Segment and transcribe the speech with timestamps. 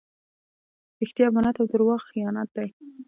[1.01, 2.67] رښتیا امانت او درواغ خیانت دئ.